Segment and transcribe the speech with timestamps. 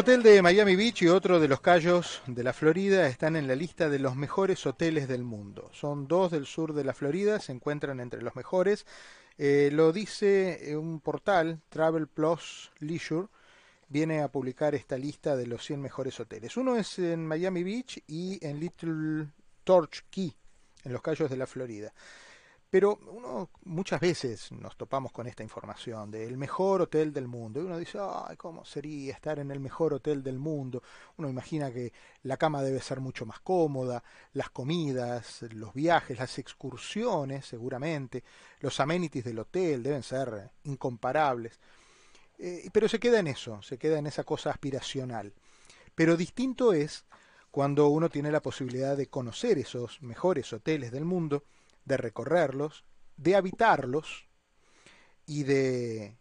[0.00, 3.54] hotel de Miami Beach y otro de los Cayos de la Florida están en la
[3.54, 5.68] lista de los mejores hoteles del mundo.
[5.74, 8.86] Son dos del sur de la Florida, se encuentran entre los mejores.
[9.36, 13.28] Eh, lo dice un portal, Travel Plus Leisure,
[13.90, 16.56] viene a publicar esta lista de los 100 mejores hoteles.
[16.56, 19.26] Uno es en Miami Beach y en Little
[19.64, 20.34] Torch Key,
[20.82, 21.92] en los Cayos de la Florida.
[22.70, 27.60] Pero uno muchas veces nos topamos con esta información del mejor hotel del mundo.
[27.60, 30.80] Y uno dice, ay, ¿cómo sería estar en el mejor hotel del mundo?
[31.16, 31.92] Uno imagina que
[32.22, 38.22] la cama debe ser mucho más cómoda, las comidas, los viajes, las excursiones, seguramente,
[38.60, 41.58] los amenities del hotel deben ser incomparables.
[42.38, 45.34] Eh, pero se queda en eso, se queda en esa cosa aspiracional.
[45.96, 47.04] Pero distinto es
[47.50, 51.42] cuando uno tiene la posibilidad de conocer esos mejores hoteles del mundo,
[51.90, 52.84] de recorrerlos,
[53.16, 54.28] de habitarlos
[55.26, 56.16] y de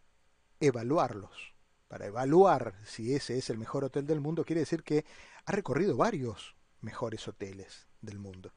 [0.60, 1.54] evaluarlos.
[1.88, 5.06] Para evaluar si ese es el mejor hotel del mundo, quiere decir que
[5.46, 8.52] ha recorrido varios mejores hoteles del mundo.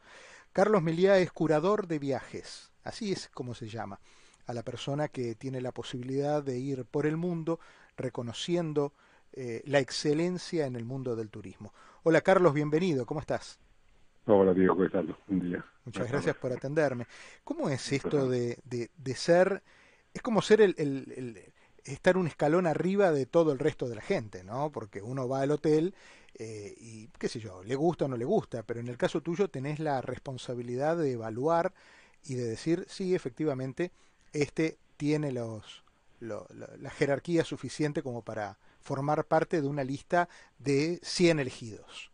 [0.53, 4.01] Carlos Meliá es curador de viajes, así es como se llama,
[4.47, 7.61] a la persona que tiene la posibilidad de ir por el mundo
[7.97, 8.93] reconociendo
[9.33, 11.73] eh, la excelencia en el mundo del turismo.
[12.03, 13.62] Hola Carlos, bienvenido, ¿cómo estás?
[14.27, 15.17] Hola Diego, ¿qué tal?
[15.29, 15.65] Un día.
[15.85, 17.07] Muchas gracias por atenderme.
[17.43, 19.63] ¿Cómo es esto de, de, ser,
[20.15, 21.53] es como ser el, el,
[21.85, 24.71] estar un escalón arriba de todo el resto de la gente, ¿no?
[24.71, 25.95] Porque uno va al hotel
[26.35, 29.23] eh, y, qué sé yo, le gusta o no le gusta, pero en el caso
[29.23, 31.75] tuyo tenés la responsabilidad de evaluar
[32.25, 33.91] y de decir, sí, efectivamente,
[34.33, 35.83] este tiene los,
[36.21, 40.29] la jerarquía suficiente como para formar parte de una lista
[40.59, 42.12] de 100 elegidos.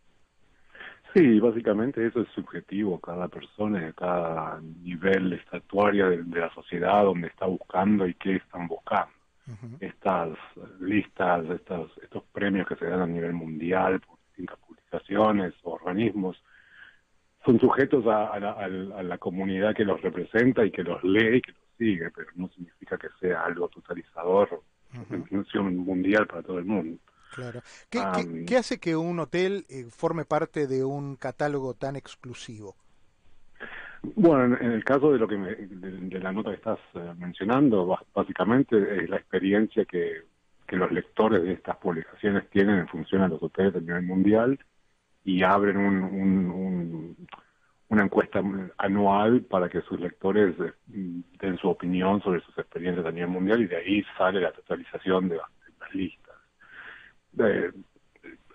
[1.13, 7.47] Sí, básicamente eso es subjetivo, cada persona, cada nivel estatuario de, la sociedad donde está
[7.47, 9.11] buscando y qué están buscando.
[9.79, 10.37] Estas
[10.79, 16.39] listas, estos, estos premios que se dan a nivel mundial por distintas publicaciones o organismos,
[17.43, 21.61] son sujetos a, la, comunidad que los representa y que los lee y que los
[21.79, 26.99] sigue, pero no significa que sea algo totalizador, uh función mundial para todo el mundo.
[27.31, 27.61] Claro.
[27.89, 32.75] ¿Qué, hace que un hotel eh, forme parte de un catálogo tan exclusivo?
[34.01, 39.03] Bueno, en, el caso de lo que de, la nota que estás eh, mencionando, básicamente
[39.03, 40.23] es la experiencia que,
[40.65, 44.59] que los lectores de estas publicaciones tienen en función a los hoteles a nivel mundial
[45.25, 47.17] y abren un,
[47.89, 48.41] una encuesta
[48.77, 50.73] anual para que sus lectores eh,
[51.39, 55.27] den su opinión sobre sus experiencias a nivel mundial y de ahí sale la totalización
[55.27, 56.28] de las listas
[57.37, 57.71] eh,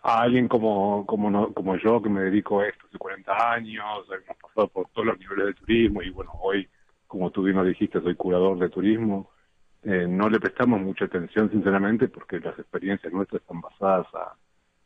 [0.03, 4.07] a alguien como como no, como yo que me dedico a esto hace 40 años,
[4.09, 6.69] hemos pasado por todos los niveles de turismo y bueno, hoy,
[7.07, 9.31] como tú bien lo dijiste, soy curador de turismo,
[9.83, 14.35] eh, no le prestamos mucha atención sinceramente porque las experiencias nuestras están basadas a,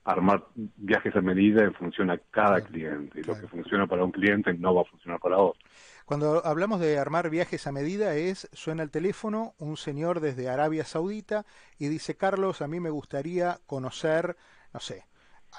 [0.04, 3.21] armar viajes a medida en función a cada cliente.
[3.21, 5.60] Y lo que funciona para un cliente no va a funcionar para otro.
[6.09, 10.85] Cuando hablamos de armar viajes a medida es, suena el teléfono, un señor desde Arabia
[10.85, 11.45] Saudita
[11.79, 14.35] y dice, Carlos, a mí me gustaría conocer,
[14.73, 15.05] no sé,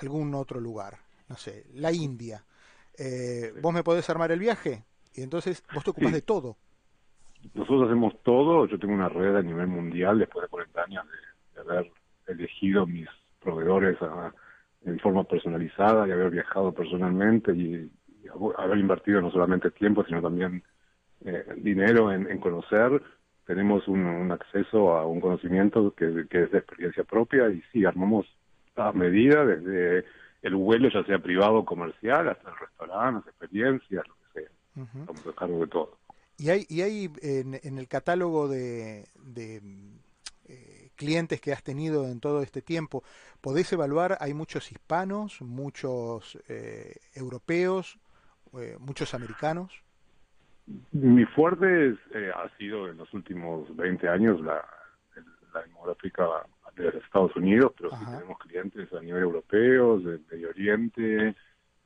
[0.02, 0.96] algún otro lugar,
[1.28, 2.46] no sé, la India.
[2.98, 4.86] Eh, ¿Vos me podés armar el viaje?
[5.14, 6.58] Y entonces vos te ocupás de todo.
[7.54, 11.06] Nosotros hacemos todo, yo tengo una red a nivel mundial después de 40 años
[11.54, 11.92] de, haber
[12.26, 13.08] elegido mis
[13.40, 14.00] proveedores
[14.84, 17.92] en forma personalizada y haber viajado personalmente y
[18.58, 20.64] haber invertido no solamente tiempo, sino también
[21.26, 23.02] eh, dinero en, conocer,
[23.46, 28.26] tenemos un, acceso a un conocimiento que, es de experiencia propia y sí, armamos
[28.76, 30.06] a medida desde
[30.42, 34.94] el vuelo, ya sea privado o comercial, hasta el restaurante, las experiencias, lo que sea.
[35.02, 35.98] Estamos a cargo de todo.
[36.38, 39.04] ¿Y hay, y hay en, el catálogo de,
[40.48, 43.04] eh, clientes que has tenido en todo este tiempo,
[43.42, 48.00] podés evaluar, hay muchos hispanos, muchos eh, europeos,
[48.54, 49.72] eh, muchos americanos?
[50.92, 54.64] Mi fuerte eh, ha sido en los últimos 20 años la,
[55.54, 56.26] la demográfica
[56.76, 61.36] de los Estados Unidos, pero sí tenemos clientes a nivel europeo, del Medio Oriente,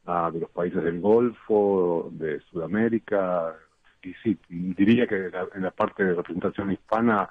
[0.06, 3.56] de los países del Golfo, de Sudamérica.
[4.02, 7.30] Y sí, diría que en la parte de representación hispana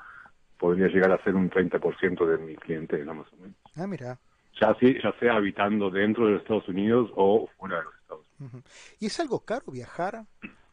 [0.59, 3.57] podría llegar a ser un 30% de mi clientela más o menos.
[3.77, 4.19] Ah, mira.
[4.61, 7.95] Ya, ya sea habitando dentro de los Estados Unidos o fuera de los
[9.01, 10.25] ¿Y es algo caro viajar?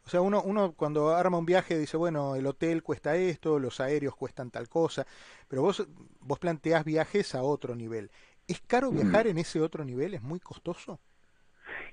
[0.04, 3.80] O sea, uno, uno cuando arma un viaje dice, bueno, el hotel cuesta esto, los
[3.80, 5.06] aéreos cuestan tal cosa,
[5.48, 5.86] pero vos,
[6.20, 8.10] vos planteás viajes a otro nivel.
[8.48, 10.14] ¿Es caro viajar en ese otro nivel?
[10.14, 10.98] ¿Es muy costoso?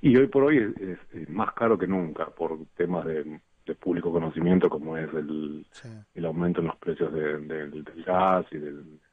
[0.02, 3.40] Y hoy por hoy es, más caro que nunca por temas de,
[3.80, 5.68] público conocimiento como es el,
[6.16, 9.07] el aumento en los precios del gas y del, de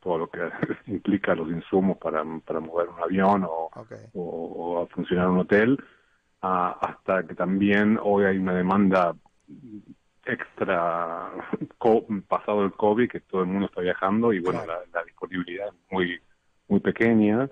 [0.00, 0.40] todo lo que
[0.86, 3.70] implica los insumos para, para mover un avión o,
[4.14, 5.78] o, funcionar un hotel,
[6.40, 9.14] hasta que también hoy hay una demanda
[10.24, 11.30] extra
[12.28, 16.20] pasado el COVID, que todo el mundo está viajando y bueno, la, disponibilidad es muy,
[16.68, 17.48] muy pequeña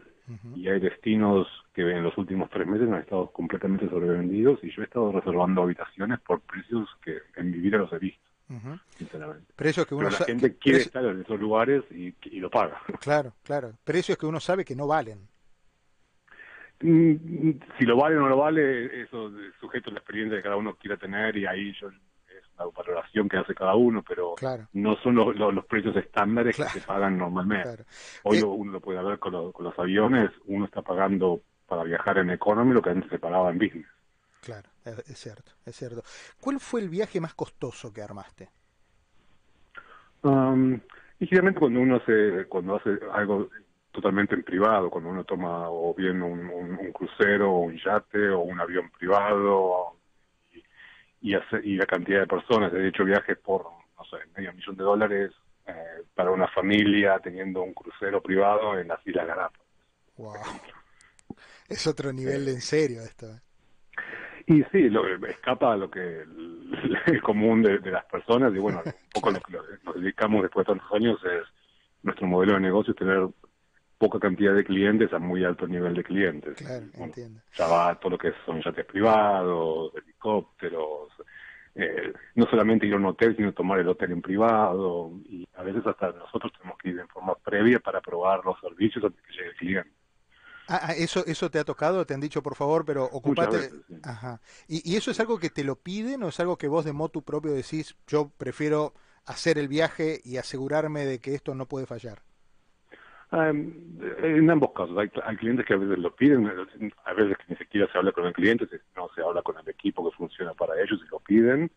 [0.56, 4.82] y hay destinos que en los últimos tres meses han estado completamente sobrevendidos y yo
[4.82, 8.25] he estado reservando habitaciones por precios que en mi vida los he visto.
[8.96, 9.52] Sinceramente.
[9.56, 12.81] Precios que uno Pero la gente quiere estar en esos lugares y, lo paga.
[13.00, 13.72] Claro, claro.
[13.84, 15.28] Precios que uno sabe que no valen.
[16.81, 20.43] Mm, si lo vale o no lo vale, eso es sujeto a la experiencia que
[20.43, 21.90] cada uno quiera tener y ahí yo
[22.58, 24.34] la valoración que hace cada uno, pero
[24.72, 27.84] no son los, los, precios estándares que se pagan normalmente.
[28.22, 32.31] Hoy eh, uno lo puede ver con, los aviones, uno está pagando para viajar en
[32.31, 33.87] economy lo que antes se pagaba en business.
[34.43, 36.03] Claro, es cierto, es cierto.
[36.41, 38.49] ¿Cuál fue el viaje más costoso que armaste?
[40.23, 40.81] Um,
[41.19, 43.49] y generalmente cuando uno hace, cuando hace algo
[43.93, 48.41] totalmente en privado, cuando uno toma o bien un, un crucero o un yate o
[48.41, 49.97] un avión privado
[51.23, 52.73] y, y la cantidad de personas.
[52.75, 55.32] He hecho viajes por, no sé, medio millón de dólares
[55.67, 59.67] eh, para una familia teniendo un crucero privado en las Islas Galápagos.
[60.17, 60.35] Wow.
[61.69, 63.27] Es otro nivel en serio esto.
[63.27, 63.41] ¿eh?
[64.46, 66.22] Y sí, lo, escapa a lo que
[67.06, 69.52] es común de, las personas y bueno, un poco lo que
[69.84, 71.43] nos dedicamos después de tantos años es
[72.02, 73.26] nuestro modelo de negocio es tener
[73.98, 76.56] poca cantidad de clientes a muy alto nivel de clientes.
[76.56, 77.40] Claro, entiendo.
[77.56, 81.08] Ya va todo lo que son yates privados, helicópteros,
[81.75, 85.62] eh, no solamente ir a un hotel, sino tomar el hotel en privado, y a
[85.62, 89.32] veces hasta nosotros tenemos que ir en forma previa para probar los servicios antes que
[89.32, 89.95] llegue el cliente.
[90.69, 93.71] Ah, ah, eso, eso te ha tocado, te han dicho por favor, pero ocupate.
[94.03, 94.41] Ajá.
[94.67, 96.93] ¿Y, ¿Y eso es algo que te lo piden o es algo que vos de
[96.93, 98.93] motu propio decís, yo prefiero
[99.27, 102.21] hacer el viaje y asegurarme de que esto no puede fallar?
[103.33, 107.91] en ambos casos, hay, clientes que a veces lo piden, a veces que ni siquiera
[107.91, 111.01] se habla con el cliente, no se habla con el equipo que funciona para ellos
[111.05, 111.71] y lo piden.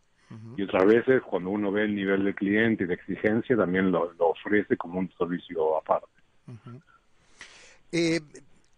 [0.57, 4.13] Y otras veces, cuando uno ve el nivel de cliente y de exigencia, también lo,
[4.19, 6.05] ofrece como un servicio aparte.
[7.91, 8.19] Eh,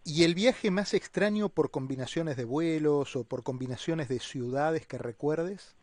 [0.04, 4.98] ¿Y el viaje más extraño por combinaciones de vuelos o por combinaciones de ciudades que
[4.98, 5.76] recuerdes?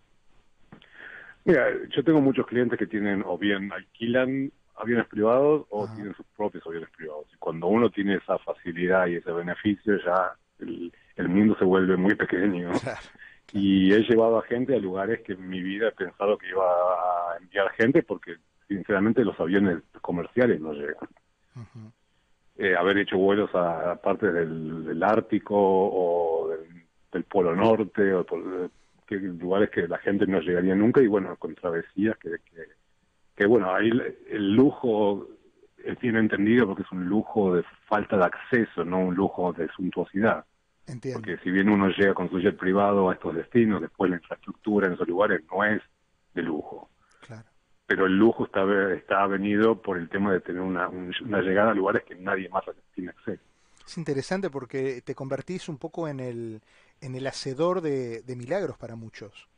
[1.44, 6.26] Mira, yo tengo muchos clientes que tienen o bien alquilan aviones privados o tienen sus
[6.36, 7.26] propios aviones privados.
[7.32, 12.14] Y cuando uno tiene esa facilidad y ese beneficio, ya el, mundo se vuelve muy
[12.14, 12.70] pequeño.
[13.50, 16.66] Y he llevado a gente a lugares que en mi vida he pensado que iba
[16.66, 18.36] a enviar gente porque
[18.68, 21.08] sinceramente los aviones comerciales no llegan.
[22.58, 26.50] Eh, haber hecho vuelos a, partes del, Ártico o
[27.12, 28.26] del, Polo Norte o
[29.06, 32.66] que, lugares que la gente no llegaría nunca y bueno, con travesías que, que
[33.38, 33.88] que bueno, ahí
[34.30, 35.28] el, lujo
[35.84, 39.68] es bien entendido porque es un lujo de falta de acceso, no un lujo de
[39.68, 40.44] suntuosidad.
[40.88, 41.20] Entiendo.
[41.20, 44.88] Porque si bien uno llega con su jet privado a estos destinos, después la infraestructura
[44.88, 45.80] en esos lugares no es
[46.34, 46.90] de lujo.
[47.88, 48.62] Pero el lujo está,
[48.92, 52.62] está venido por el tema de tener una, una llegada a lugares que nadie más
[52.94, 53.42] tiene acceso.
[53.84, 56.60] Es interesante porque te convertís un poco en el,
[57.00, 59.48] en el hacedor de milagros para muchos.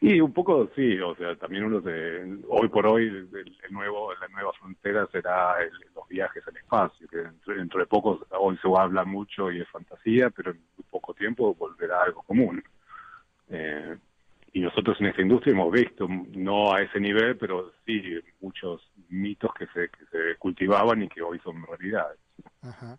[0.00, 4.28] Y un poco sí, o sea, también uno de, hoy por hoy el, nuevo, la
[4.28, 5.56] nueva frontera será
[5.94, 10.28] los viajes al espacio, que dentro, de poco hoy se habla mucho y es fantasía,
[10.28, 12.62] pero en muy poco tiempo volverá algo común.
[13.48, 13.96] Eh,
[14.52, 18.02] y nosotros en esta industria hemos visto, no a ese nivel, pero sí
[18.40, 22.18] muchos mitos que se, que se cultivaban y que hoy son realidades.
[22.62, 22.98] Ajá.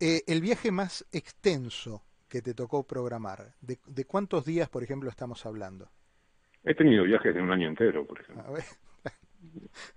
[0.00, 5.08] Eh, el viaje más extenso que te tocó programar, ¿de, ¿de cuántos días, por ejemplo,
[5.08, 5.88] estamos hablando?
[6.64, 8.54] He tenido viajes de un año entero, por ejemplo.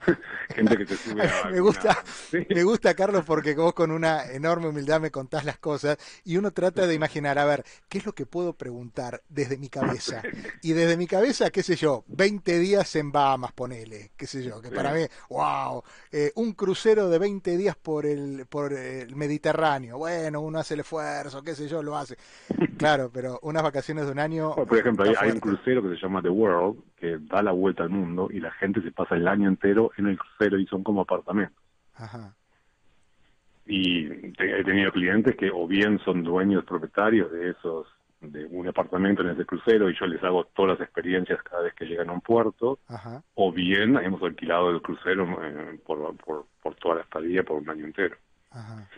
[0.56, 1.98] Gente que te sube a me gusta
[2.50, 6.52] me gusta Carlos porque vos con una enorme humildad me contás las cosas y uno
[6.52, 10.22] trata de imaginar a ver qué es lo que puedo preguntar desde mi cabeza
[10.62, 14.62] y desde mi cabeza qué sé yo 20 días en Bahamas ponele qué sé yo
[14.62, 19.98] que para mí wow eh, un crucero de 20 días por el por el Mediterráneo.
[19.98, 22.18] Bueno uno hace el esfuerzo qué sé yo lo hace.
[22.78, 26.02] Claro pero unas vacaciones de un año por ejemplo hay, hay un crucero que se
[26.02, 29.28] llama The World que da la vuelta al mundo y la gente se pasa el
[29.28, 31.58] año entero en el crucero y son como apartamentos.
[33.66, 37.88] Y he tenido clientes que o bien son dueños propietarios de esos
[38.22, 41.74] de un apartamento en ese crucero y yo les hago todas las experiencias cada vez
[41.74, 42.78] que llegan a un puerto,
[43.34, 47.68] o bien hemos alquilado el crucero eh, por, por, por, toda la estadía por un
[47.68, 48.16] año entero.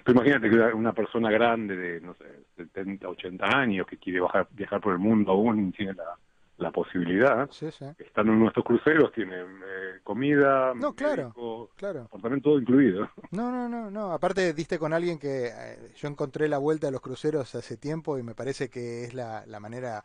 [0.08, 2.26] imagínate que una persona grande de, no sé,
[2.58, 6.18] 70, 80 años que quiere bajar, viajar por el mundo aún tiene la,
[6.58, 7.86] la posibilidad, Sí, sí.
[7.98, 12.10] están en nuestros cruceros, tienen eh, comida, No, claro, médico, claro.
[12.42, 13.10] todo incluido.
[13.32, 14.12] No, no, no, no.
[14.12, 18.18] Aparte diste con alguien que eh, yo encontré la vuelta a los cruceros hace tiempo
[18.18, 20.04] y me parece que es la, la manera,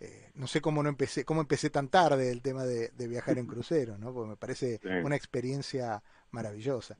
[0.00, 3.38] eh, no sé cómo no empecé, cómo empecé tan tarde el tema de, de viajar
[3.38, 4.12] en crucero, ¿no?
[4.12, 4.88] Porque me parece Sí.
[5.04, 6.96] una experiencia maravillosa.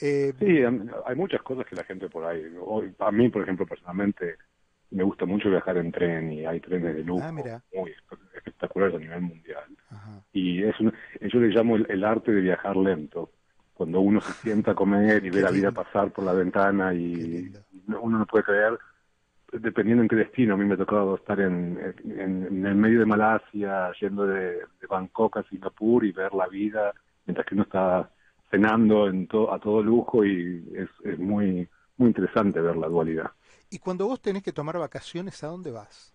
[0.00, 0.58] Eh, Sí,
[1.06, 4.36] hay muchas cosas que la gente por ahí, hoy, a mí por ejemplo personalmente,
[4.94, 8.94] me gusta mucho viajar en tren y hay trenes de lujo Ah, muy espe- espectaculares
[8.94, 9.64] a nivel mundial.
[9.90, 10.22] ajá.
[10.32, 13.30] Y es un- yo le llamo el, el arte de viajar lento.
[13.74, 17.52] Cuando uno se sienta a comer y ve la vida pasar por la ventana y
[18.00, 18.78] uno no puede creer,
[19.52, 23.00] dependiendo en qué destino, a mí me ha tocado estar en, en, en el medio
[23.00, 26.92] de Malasia, yendo de, de Bangkok a Singapur y ver la vida
[27.26, 28.10] mientras que uno está
[28.50, 33.30] cenando en to- a todo lujo y es, es muy muy interesante ver la dualidad.
[33.70, 36.12] Y cuando vos tenés que tomar vacaciones, ¿a dónde vas?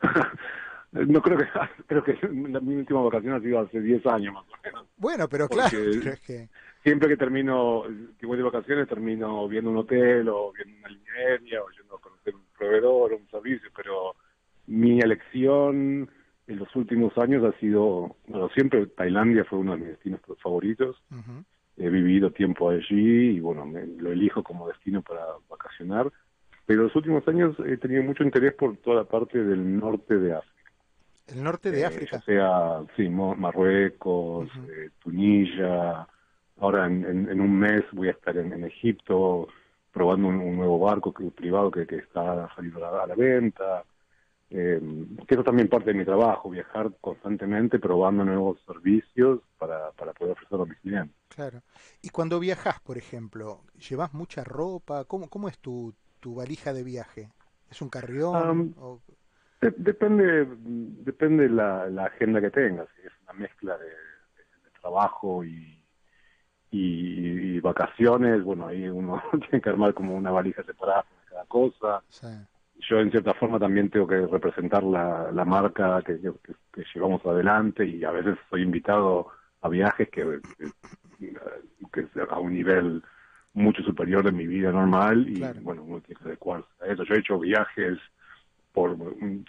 [0.92, 1.46] no creo que
[1.86, 2.18] creo que
[2.50, 4.86] la, mi última vacación ha sido hace 10 años más o menos.
[4.96, 6.48] Bueno, pero Porque- claro, pero es que
[6.82, 7.82] siempre que termino,
[8.18, 12.00] que voy de vacaciones, termino viendo un hotel o viendo una línea o yendo a
[12.00, 14.14] conocer un proveedor o un servicio, pero
[14.66, 16.10] mi elección
[16.46, 21.02] en los últimos años ha sido, bueno, siempre Tailandia fue uno de mis destinos favoritos.
[21.10, 21.44] ujú,
[21.76, 26.10] He vivido tiempo allí y bueno, me- lo elijo como destino para vacacionar.
[26.66, 30.34] Pero los últimos años he tenido mucho interés por toda la parte del norte de
[30.34, 30.50] África.
[31.26, 32.18] el norte de Eh, África.
[32.18, 36.06] ya sea, sí, Marruecos, eh, Tunisia.
[36.58, 39.48] Ahora en, en- en un mes voy a estar en, en Egipto
[39.92, 43.14] probando un, un nuevo barco que- privado que, que está saliendo a la, a la
[43.14, 43.84] venta.
[44.56, 44.80] Eh,
[45.26, 50.32] que eso también parte de mi trabajo, viajar constantemente probando nuevos servicios para, para poder
[50.34, 51.16] ofrecerlo a mis clientes.
[51.28, 51.62] Claro.
[52.00, 55.04] Y cuando viajas, por ejemplo, ¿llevas mucha ropa?
[55.04, 57.30] ¿Cómo, cómo es tu, tu valija de viaje?
[57.70, 58.36] ¿Es un carrión?
[58.36, 59.00] Am, o-
[59.60, 60.46] De- depende
[61.04, 62.88] depende la, la agenda que tengas.
[63.04, 63.90] Es una mezcla de, de-
[64.64, 65.82] de trabajo y,
[66.70, 68.42] y, y vacaciones.
[68.44, 72.04] Bueno, ahí uno tiene que armar como una valija separada para cada cosa.
[72.08, 72.26] sí.
[72.88, 76.32] Yo, en cierta forma, también tengo que representar la, la marca que, que,
[76.72, 79.28] que llevamos adelante y a veces soy invitado
[79.62, 83.02] a viajes que, que, a un nivel
[83.54, 85.60] mucho superior de mi vida normal y, Claro.
[85.62, 87.04] bueno, uno tiene que adecuarse a eso.
[87.04, 87.98] Yo he hecho viajes
[88.72, 88.96] por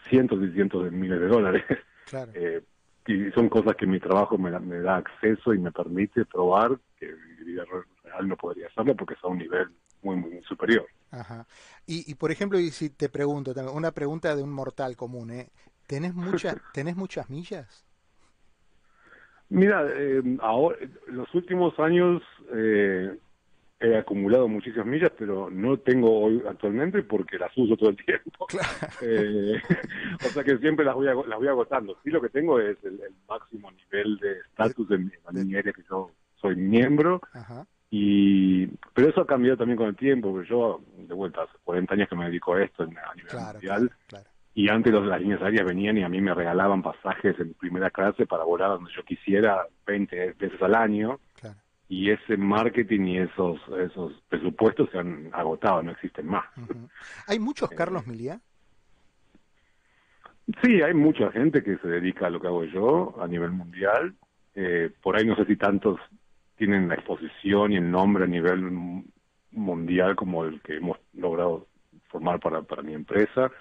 [0.10, 1.64] cientos y cientos de miles de dólares.
[2.10, 2.32] Claro.
[2.38, 2.62] Eh,
[3.08, 6.72] y son cosas que mi trabajo me, da- me da acceso y me permite probar
[7.00, 7.06] que
[7.38, 7.64] mi vida
[8.04, 9.70] real no podría hacerlo porque es a un nivel
[10.06, 10.86] muy, muy superior.
[11.12, 11.48] Ajá.
[11.86, 15.50] Y, y por ejemplo, y si te pregunto una pregunta de un mortal común, ¿eh?
[15.88, 17.86] ¿Tenés, mucha, ¿tenés muchas millas?
[19.50, 22.22] Mira, eh, ahora, los últimos años
[22.54, 23.16] eh,
[23.80, 28.48] he acumulado muchísimas millas, pero no tengo hoy actualmente porque las uso todo el tiempo.
[28.48, 28.70] Claro.
[29.02, 29.62] Eh,
[30.26, 31.98] o sea que siempre las voy, las voy agotando.
[32.04, 35.74] Sí, lo que tengo es el, el máximo nivel de estatus la de- línea aérea
[35.74, 36.10] que yo
[36.42, 37.22] soy miembro.
[37.34, 37.68] Ajá.
[37.92, 41.94] Y Pero eso ha cambiado también con el tiempo, porque yo, de vuelta, hace 40
[41.94, 43.88] años que me dedico a esto en- a nivel Claro, mundial.
[43.90, 44.30] claro, claro.
[44.54, 47.90] Y antes los, las líneas aéreas venían y a mí me regalaban pasajes en primera
[47.90, 51.20] clase para volar donde yo quisiera 20 veces al año.
[51.88, 56.46] Y ese marketing y esos esos presupuestos se han agotado, no existen más.
[57.28, 58.40] ¿Hay muchos Eh, Carlos Miliá?
[60.64, 64.16] Sí, hay mucha gente que se dedica a lo que hago yo a nivel mundial.
[64.56, 66.00] Eh, por ahí no sé si tantos
[66.58, 69.04] tienen la exposición y el nombre a nivel
[69.52, 71.68] mundial como el que hemos logrado
[72.10, 73.52] formar para, para mi empresa.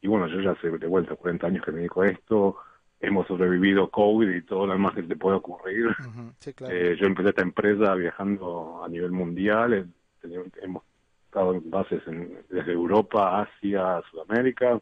[0.00, 2.56] Y bueno, yo ya hace de vuelta 40 años que me dedico a esto.
[3.00, 5.86] Hemos sobrevivido COVID y todo lo demás que te puede ocurrir.
[5.86, 6.74] Ujú, Sí, claro.
[6.74, 9.72] Eh, yo empecé esta empresa viajando a nivel mundial.
[9.74, 9.86] eh,
[10.62, 10.82] hemos
[11.26, 14.80] estado en bases en- desde Europa, Asia, Sudamérica.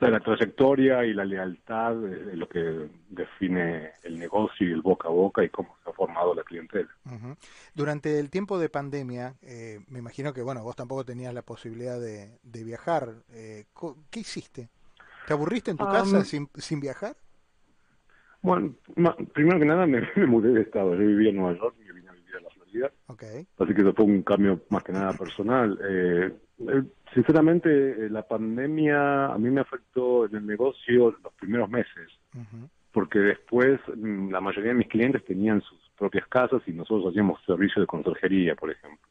[0.00, 5.10] La trayectoria y la lealtad es lo que define el negocio y el boca a
[5.12, 6.90] boca y cómo se ha formado la clientela.
[7.74, 12.00] Durante el tiempo de pandemia, eh, me imagino que, bueno, vos tampoco tenías la posibilidad
[12.00, 13.22] de, de viajar.
[13.32, 14.70] Eh, co- ¿Qué hiciste?
[15.24, 17.16] ¿Te aburriste en tu Um, casa sin, sin viajar?
[18.42, 20.92] Bueno, ma- primero que nada me, me mudé de estado.
[20.94, 22.92] Yo vivía en Nueva York y vine a vivir a la Florida.
[23.58, 25.78] Así que eso fue un cambio más que nada personal.
[25.88, 26.32] Eh,
[27.14, 27.70] sinceramente,
[28.06, 32.08] eh, la pandemia a mí me afectó en el negocio los primeros meses,
[32.92, 37.40] porque después mm, la mayoría de mis clientes tenían sus propias casas y nosotros hacíamos
[37.44, 39.08] servicio de conserjería, por ejemplo.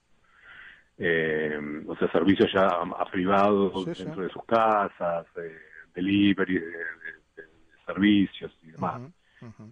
[0.98, 4.04] Eh, o sea, servicios ya a, privados Sí, sí.
[4.04, 5.56] dentro de sus casas, eh,
[5.96, 6.72] delivery de, de-
[7.38, 9.02] de- de servicios y demás.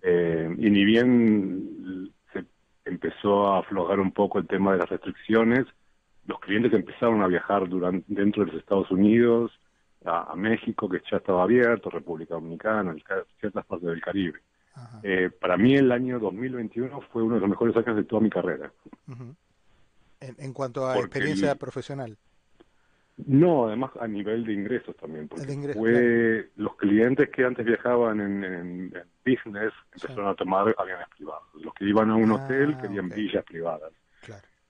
[0.01, 2.46] Eh, y ni bien se
[2.86, 5.65] empezó a aflojar un poco el tema de las restricciones,
[6.27, 9.51] los clientes empezaron a viajar durante, dentro de los Estados Unidos
[10.05, 12.96] a, México, que ya estaba abierto, República Dominicana,
[13.39, 14.39] ciertas partes del Caribe.
[15.03, 18.29] Eh, para mí el año 2021 fue uno de los mejores años de toda mi
[18.29, 18.72] carrera.
[20.19, 22.15] en, cuanto a experiencia profesional.
[23.25, 28.93] No, además a nivel de ingresos también, porque fue los clientes que antes viajaban en,
[29.25, 31.48] business empezaron a tomar aviones privados.
[31.55, 33.91] Los que iban a un ah, hotel querían villas privadas.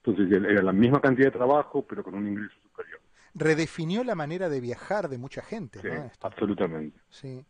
[0.07, 3.01] Entonces era la misma cantidad de trabajo, pero con un ingreso superior.
[3.35, 5.81] Redefinió la manera de viajar de mucha gente.
[5.81, 5.89] Sí,
[6.21, 6.97] absolutamente.
[7.09, 7.45] Sí.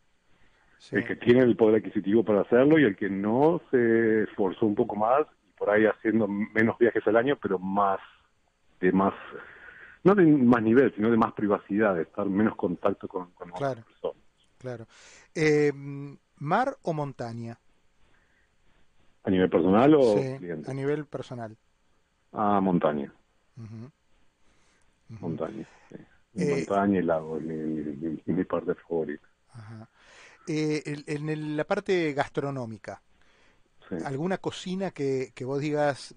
[0.92, 4.74] El que tiene el poder adquisitivo para hacerlo y el que no se esforzó un
[4.74, 8.00] poco más y por ahí haciendo menos viajes al año, pero más
[8.80, 9.14] de más
[10.04, 13.72] no de más nivel, sino de más privacidad, de estar menos contacto con, con claro,
[13.72, 14.22] otras personas.
[14.58, 14.86] Claro.
[15.34, 15.72] Eh,
[16.36, 17.58] ¿Mar o montaña?
[19.24, 21.56] ¿A nivel personal o sí, A nivel personal.
[22.32, 23.12] Ah, montaña.
[25.20, 25.96] Montaña, sí.
[26.36, 29.26] Eh, montaña y lago, mi, mi, mi, parte favorita.
[29.52, 29.88] Ajá.
[30.46, 33.02] Eh, en la parte gastronómica,
[34.04, 36.14] ¿alguna cocina que, que vos digas,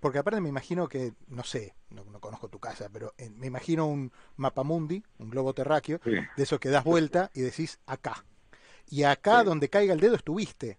[0.00, 3.86] porque aparte me imagino que, no sé, no, conozco tu casa, pero eh, me imagino
[3.86, 8.24] un mapamundi, un globo terráqueo, de eso que das vuelta y decís acá.
[8.88, 10.78] Y acá donde caiga el dedo estuviste.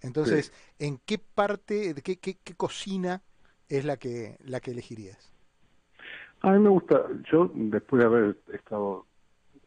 [0.00, 3.22] Entonces, ¿en qué parte, qué, qué, qué cocina
[3.68, 5.32] es la que, la que elegirías?
[6.42, 9.06] A mí me gusta, yo después de haber estado,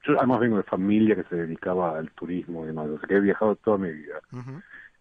[0.04, 3.16] yo además vengo de familia que se dedicaba al turismo y demás, o sea que
[3.16, 4.22] he viajado toda mi vida.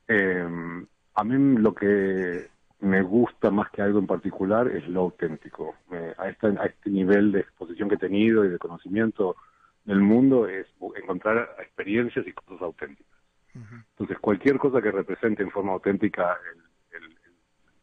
[0.08, 2.48] eh, a mí lo que
[2.80, 5.74] me gusta más que algo en particular es lo auténtico.
[6.16, 9.36] a, este, a este nivel de exposición que he tenido y de conocimiento
[9.84, 13.18] del mundo es encontrar experiencias y cosas auténticas.
[13.54, 16.62] Entonces, cualquier cosa que represente en forma auténtica el,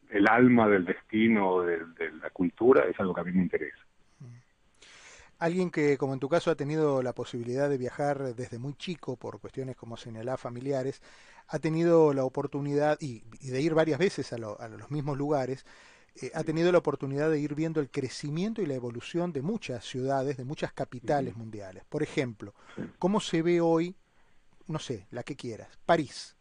[0.10, 3.86] el, alma del destino, de, de la cultura, es algo que a mí me interesa.
[5.38, 9.18] Alguien que, como en tu caso, ha tenido la posibilidad de viajar desde muy chico
[9.18, 11.02] por cuestiones como señalá familiares,
[11.48, 15.66] ha tenido la oportunidad, y, de ir varias veces a, los mismos lugares,
[16.22, 19.84] eh, ha tenido la oportunidad de ir viendo el crecimiento y la evolución de muchas
[19.84, 21.84] ciudades, de muchas capitales mundiales.
[21.90, 22.54] Por ejemplo,
[22.98, 23.98] ¿cómo se ve hoy,
[24.68, 26.38] no sé, la que quieras, París,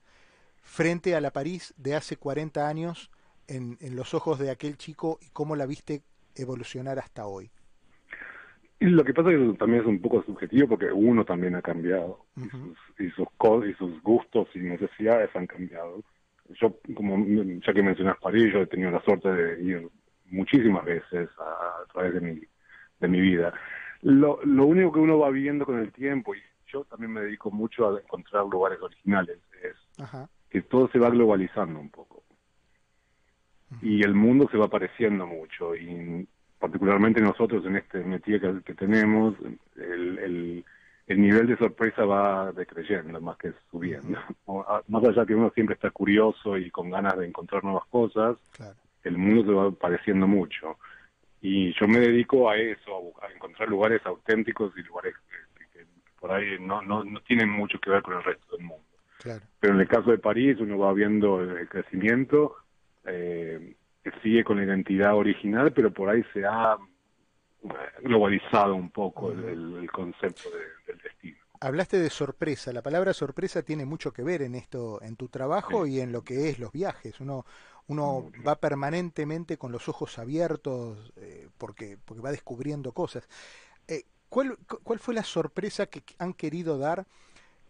[0.62, 3.11] frente a la París de hace 40 años
[3.48, 6.02] en, en los ojos de aquel chico y cómo la viste
[6.37, 7.50] evolucionar hasta hoy?
[8.80, 12.26] Lo que pasa es que también es un poco subjetivo porque uno también ha cambiado
[12.37, 13.28] y, sus, y, sus,
[13.66, 16.02] y sus gustos y necesidades han cambiado.
[16.61, 17.16] Yo, como
[17.66, 19.88] ya que mencionas París, yo he tenido la suerte de ir
[20.26, 22.40] muchísimas veces a, través de mi,
[23.00, 23.54] de mi vida.
[24.02, 27.50] Lo, lo único que uno va viendo con el tiempo, y yo también me dedico
[27.50, 30.07] mucho a encontrar lugares originales, es
[30.50, 32.04] que todo se va globalizando un poco.
[33.85, 35.77] Y el mundo se va pareciendo mucho.
[35.77, 36.27] Y
[36.59, 39.35] particularmente nosotros en este métier que, tenemos,
[39.77, 40.64] el,
[41.07, 44.18] el, nivel de sorpresa va decreyendo más que subiendo.
[44.88, 48.38] más allá que uno siempre está curioso y con ganas de encontrar nuevas cosas,
[49.03, 50.79] el mundo se va pareciendo mucho.
[51.42, 55.85] Y yo me dedico a eso, a, encontrar lugares auténticos y lugares que,
[56.18, 58.83] por ahí no, no, no, tienen mucho que ver con el resto del mundo.
[59.61, 62.57] Pero en el caso de París uno va viendo el crecimiento.
[63.07, 63.77] Eh,
[64.23, 66.77] sigue con la identidad original, pero por ahí se ha
[68.03, 70.51] globalizado un poco el, concepto
[70.87, 71.38] del destino.
[71.61, 72.73] Hablaste de sorpresa.
[72.73, 76.23] La palabra sorpresa tiene mucho que ver en esto, en tu trabajo y en lo
[76.23, 77.21] que es los viajes.
[77.21, 77.47] Uno,
[77.87, 83.27] uno va permanentemente con los ojos abiertos eh, porque, porque va descubriendo cosas.
[83.88, 87.07] Eh, ¿cuál, ¿Cuál fue la sorpresa que han querido dar?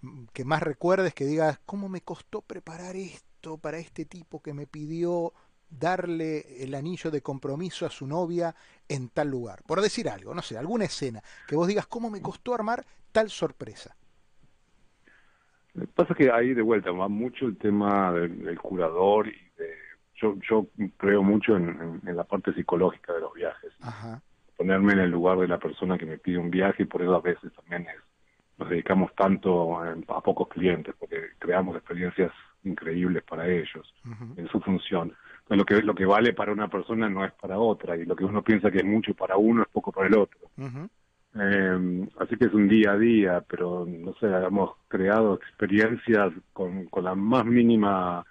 [0.00, 4.54] Mm, que más recuerdes, que digas, ¿cómo me costó preparar esto para este tipo que
[4.54, 5.32] me pidió
[5.68, 8.54] darle el anillo de compromiso a su novia
[8.88, 9.62] en tal lugar.
[9.66, 13.30] Por decir algo, no sé, alguna escena que vos digas cómo me costó armar tal
[13.30, 13.96] sorpresa.
[15.74, 19.50] Lo que pasa es que ahí de vuelta va mucho el tema del, curador y
[19.58, 19.74] de,
[20.14, 23.72] yo, yo creo mucho en, la parte psicológica de los viajes.
[24.56, 27.16] Ponerme en el lugar de la persona que me pide un viaje y por eso
[27.16, 28.00] a veces también es,
[28.58, 33.92] nos dedicamos tanto a, pocos clientes porque creamos experiencias increíbles para ellos
[34.36, 35.12] en su función.
[35.48, 38.24] Lo que lo que vale para una persona no es para otra y lo que
[38.24, 40.40] uno piensa que es mucho para uno es poco para el otro.
[41.36, 46.86] Eh, así que es un día a día pero no sé hemos creado experiencias con,
[46.86, 48.24] con la más mínima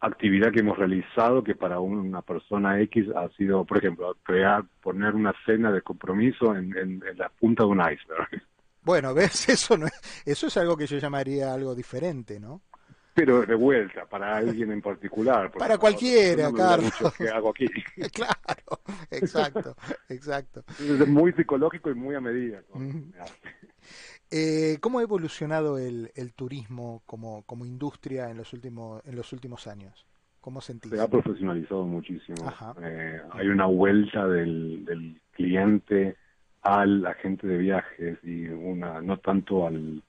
[0.00, 5.14] actividad que hemos realizado que para una persona X ha sido por ejemplo crear poner
[5.16, 8.42] una cena de compromiso en, en, la punta de un iceberg
[8.86, 12.62] bueno ves eso no es, eso es algo que yo llamaría algo diferente no
[13.16, 15.50] pero de vuelta, para alguien en particular.
[15.50, 16.92] Para cualquiera, Carlos.
[17.16, 17.66] que hago aquí.
[18.12, 19.74] claro, exacto,
[20.10, 20.64] exacto.
[20.78, 22.62] Es muy psicológico y muy a medida.
[24.30, 29.32] Eh, ¿Cómo ha evolucionado el, el turismo como, como industria en los últimos en los
[29.32, 30.06] últimos años?
[30.42, 30.92] ¿Cómo sentís?
[30.92, 32.36] Se ha profesionalizado muchísimo.
[32.82, 36.18] Eh, hay una vuelta del, del cliente
[36.66, 40.02] al agente de viajes y una no tanto al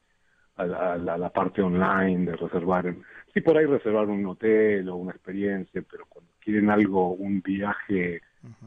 [0.58, 2.96] a la, parte online de reservar.
[3.34, 8.22] Sí, por ahí reservar un hotel o una experiencia, pero cuando quieren algo, un viaje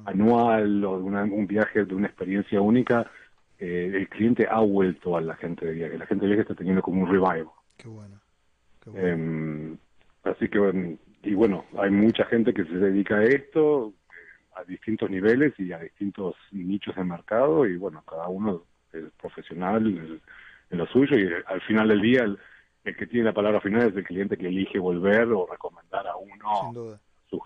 [0.05, 3.11] anual o un viaje de una experiencia única,
[3.59, 5.99] eh, el cliente ha vuelto a la gente de viaje.
[5.99, 7.49] La gente de viaje está teniendo como un revival.
[7.77, 8.21] Qué bueno.
[8.95, 9.77] Em,
[10.23, 13.93] así que, y bueno, hay mucha gente que se dedica a esto
[14.61, 20.21] a distintos niveles y a distintos nichos de mercado y bueno, cada uno es profesional
[20.71, 22.39] en lo suyo y al final del día el,
[22.97, 26.61] que tiene la palabra final es el cliente que elige volver o recomendar a uno
[26.61, 27.43] a sus,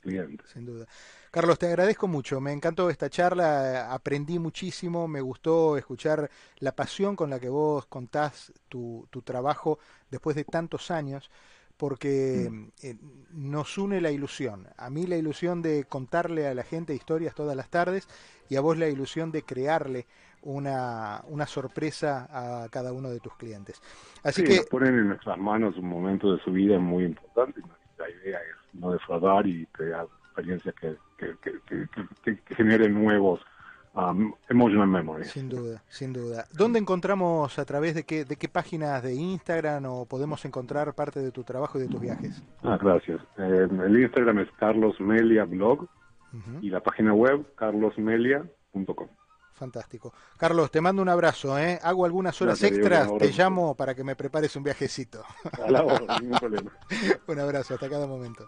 [0.00, 0.48] clientes.
[0.50, 0.86] Sin duda.
[1.30, 7.16] Carlos, te agradezco mucho, me encantó esta charla, aprendí muchísimo, me gustó escuchar la pasión
[7.16, 9.78] con la que vos contás tu, tu trabajo
[10.10, 11.30] después de tantos años
[11.78, 12.68] porque mm.
[12.82, 12.96] eh,
[13.32, 14.66] nos une la ilusión.
[14.76, 18.08] A mí la ilusión de contarle a la gente historias todas las tardes
[18.50, 20.06] y a vos la ilusión de crearle
[20.42, 23.80] una, una sorpresa a cada uno de tus clientes.
[24.22, 27.60] Así que ponen en nuestras manos un momento de su vida muy importante.
[27.98, 30.96] La idea es no defraudar y crear experiencias que,
[32.22, 33.40] que, generen nuevos
[33.98, 35.30] um, emotional memories.
[35.30, 36.46] Sin duda, sin duda.
[36.52, 41.20] ¿Dónde encontramos a través de qué, de qué páginas de Instagram o podemos encontrar parte
[41.20, 42.42] de tu trabajo y de tus viajes?
[42.62, 43.20] Ah, gracias.
[43.38, 45.86] Eh, el Instagram es Carlos Melia Blog
[46.60, 49.08] y la página web carlosmelia.com.
[49.54, 50.12] Fantástico.
[50.36, 51.58] Carlos, te mando un abrazo.
[51.58, 51.80] ¿eh?
[51.82, 55.24] Hago algunas horas extras, te llamo para que me prepares un viajecito.
[55.64, 56.70] A la hora, ningún problema.
[57.26, 58.46] un abrazo, hasta cada momento.